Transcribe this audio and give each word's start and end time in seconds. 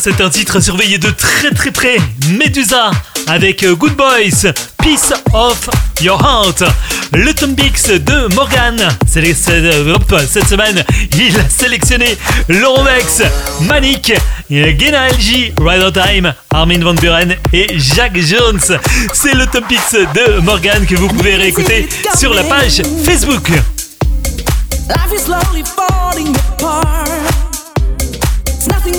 c'est 0.00 0.22
un 0.22 0.30
titre 0.30 0.60
surveillé 0.60 0.96
de 0.96 1.10
très 1.10 1.50
très 1.50 1.70
près. 1.70 1.98
Medusa 2.30 2.90
avec 3.26 3.66
Good 3.66 3.96
Boys, 3.96 4.50
Peace 4.82 5.12
of 5.34 5.68
Your 6.00 6.18
Heart. 6.18 6.62
Le 7.12 7.34
Tom 7.34 7.54
Bix 7.54 7.88
de 7.88 8.34
Morgan. 8.34 8.76
Cette 9.06 10.48
semaine, 10.48 10.82
il 11.18 11.38
a 11.38 11.48
sélectionné 11.50 12.16
Vex, 12.48 13.22
Manic, 13.62 14.14
Gena 14.48 15.08
LG, 15.08 15.52
Rider 15.60 15.90
Time, 15.92 16.32
Armin 16.48 16.80
Van 16.80 16.94
Buren 16.94 17.36
et 17.52 17.66
Jack 17.76 18.18
Jones. 18.18 18.78
C'est 19.12 19.34
le 19.34 19.46
Tom 19.48 19.64
Bix 19.68 19.92
de 19.92 20.40
Morgan 20.40 20.86
que 20.86 20.94
vous 20.94 21.08
pouvez 21.08 21.36
réécouter 21.36 21.86
sur 22.16 22.32
la 22.32 22.44
page 22.44 22.80
Facebook. 23.04 23.50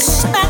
stop. 0.00 0.49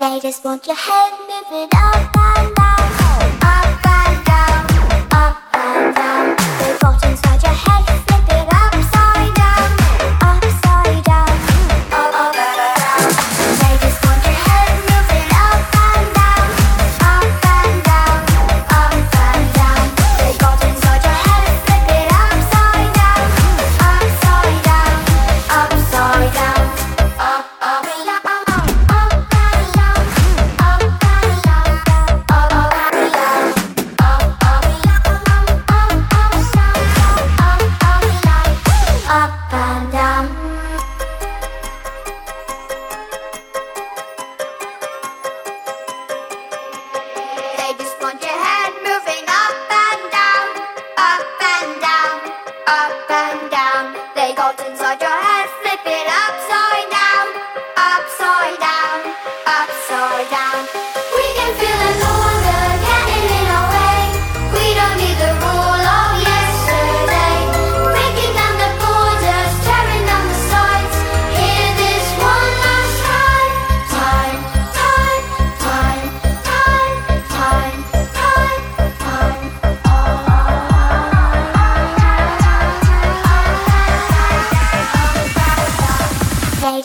They 0.00 0.18
just 0.18 0.42
want 0.42 0.66
your 0.66 0.76
head 0.76 1.12
moving 1.28 1.68
up 1.76 1.94
and 2.16 2.54
down, 2.56 2.80
up 3.42 3.84
and 3.84 4.24
down, 4.24 4.64
up 5.12 5.36
and 5.54 5.94
down. 5.94 6.36
They 6.58 6.78
got 6.80 7.04
inside 7.04 7.42
your 7.42 7.52
head. 7.52 7.79
dum 39.70 39.90
dum. 39.92 40.49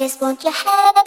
just 0.06 0.22
want 0.22 0.44
your 0.44 0.54
head. 0.54 1.05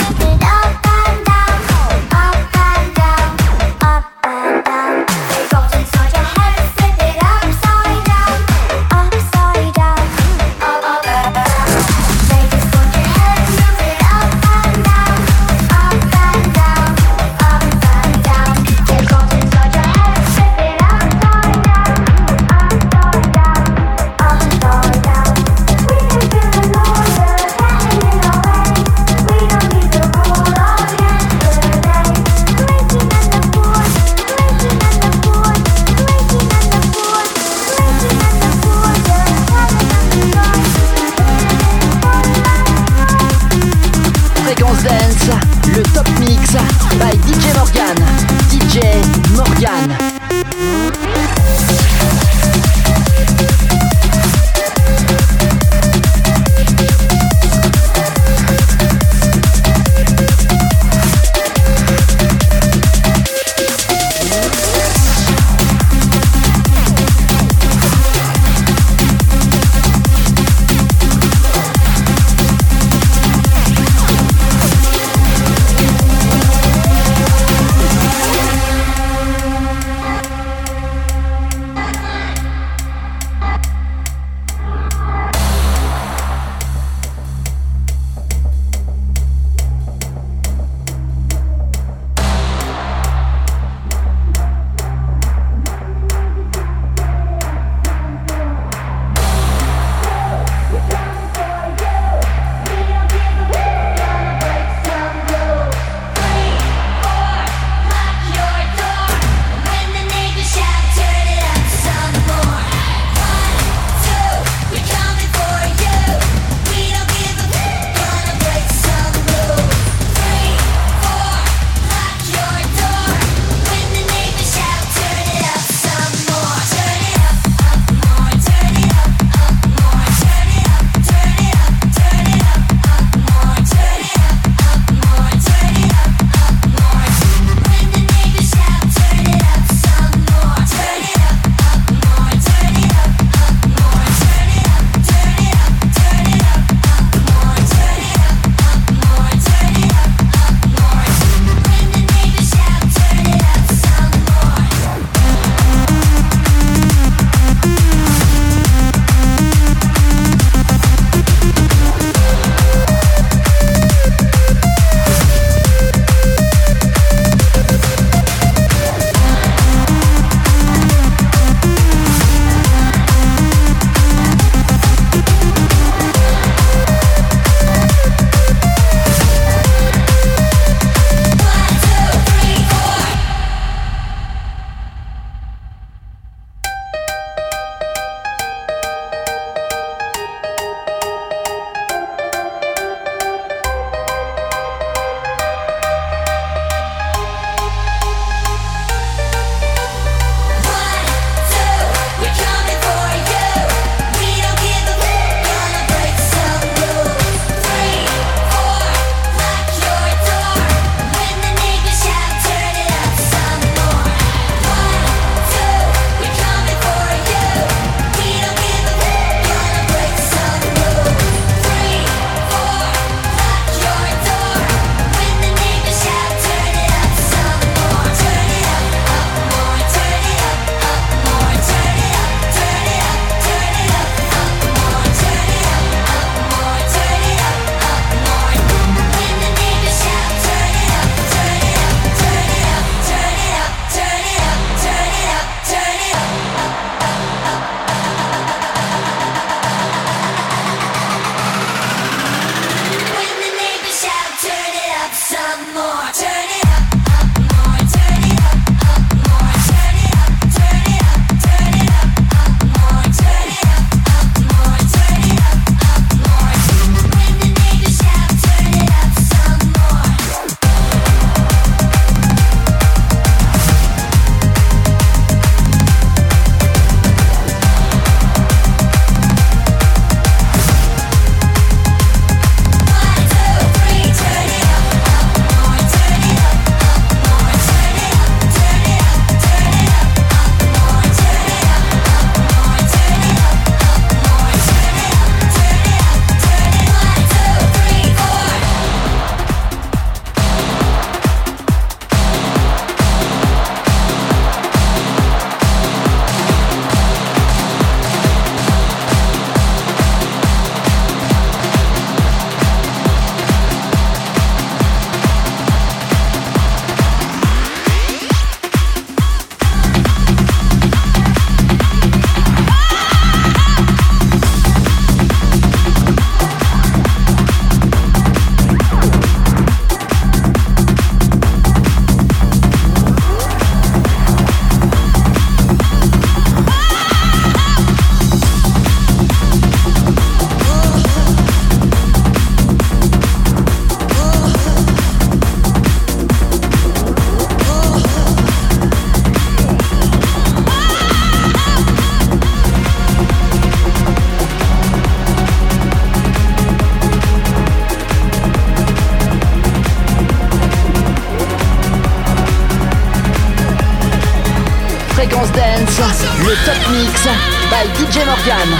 Le 366.48 366.54
Top 366.64 366.88
Mix 366.90 367.28
by 367.70 367.86
DJ 367.98 368.24
Morgan. 368.24 368.70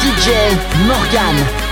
DJ 0.00 0.56
Morgan. 0.86 1.67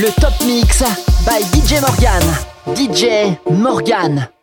Le 0.00 0.10
top 0.20 0.32
mix 0.46 0.84
by 1.26 1.42
DJ 1.52 1.80
Morgan. 1.80 2.74
DJ 2.74 3.36
Morgan. 3.50 4.37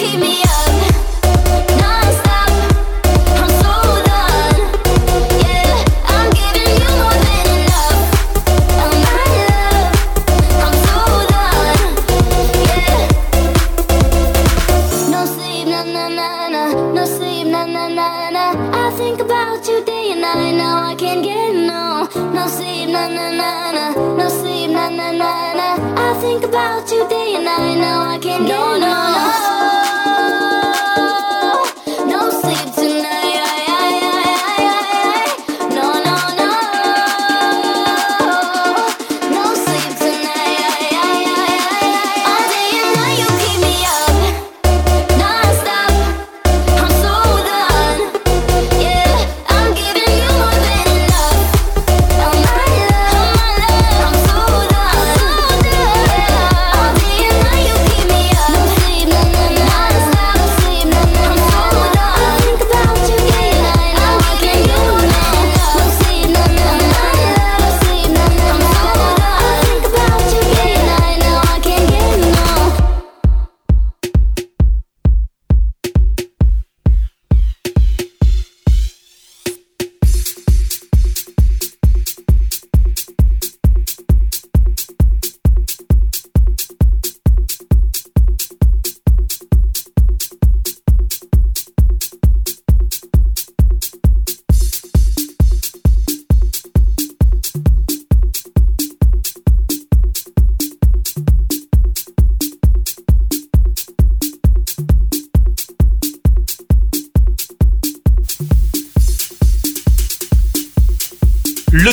Le 0.00 0.39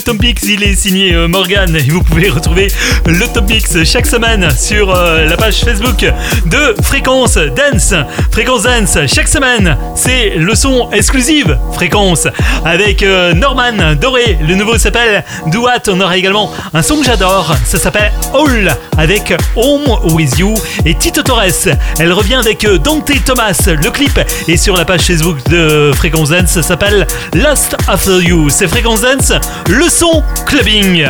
Top 0.08 0.22
Mix, 0.22 0.44
il 0.44 0.64
est 0.64 0.74
signé 0.74 1.14
euh, 1.14 1.28
Morgan 1.28 1.76
et 1.76 1.90
vous 1.90 2.02
pouvez 2.02 2.30
retrouver 2.30 2.70
le 3.08 3.28
Top 3.28 3.50
Mix 3.50 3.84
chaque 3.84 4.06
semaine 4.06 4.48
sur 4.58 4.96
euh, 4.96 5.26
la 5.26 5.36
page 5.36 5.60
Facebook 5.66 6.10
de 6.46 6.76
Fréquence 6.82 7.38
Dance. 7.38 7.94
Fréquence 8.32 8.64
Dance, 8.64 8.98
chaque 9.08 9.28
semaine, 9.28 9.76
c'est 9.96 10.36
le 10.38 10.56
son 10.56 10.90
exclusive 10.92 11.58
Fréquence 11.74 12.30
avec 12.64 13.04
euh, 13.04 13.34
Norman 13.34 13.96
Doré. 14.00 14.38
Le 14.48 14.56
nouveau 14.56 14.78
s'appelle 14.78 15.26
Do 15.48 15.64
What. 15.64 15.90
On 15.90 16.00
aura 16.00 16.16
également 16.16 16.54
un 16.74 16.82
son 16.82 17.00
que 17.00 17.06
j'adore, 17.06 17.54
ça 17.66 17.78
s'appelle 17.78 18.14
All 18.34 18.78
avec 18.98 19.34
Home 19.58 20.14
With 20.14 20.40
You 20.40 20.54
et 20.86 20.96
Tito 20.96 21.22
Torres. 21.22 21.76
Elle 22.00 22.14
revient 22.14 22.36
avec 22.36 22.66
Dante 22.82 23.12
Thomas. 23.26 23.62
Le 23.68 23.92
clip 23.92 24.18
est 24.48 24.58
sur 24.58 24.78
la 24.78 24.86
page 24.86 25.02
Facebook 25.02 25.38
de 25.50 25.92
Fréquence 25.94 26.30
Dance, 26.30 26.52
ça 26.52 26.64
s'appelle 26.64 27.06
Lost 27.34 27.76
After 27.90 28.20
You. 28.22 28.50
C'est 28.50 28.70
Fréquence 28.70 29.02
Dance 29.02 29.34
le 29.68 29.90
son 29.98 30.22
clubbing. 30.46 31.08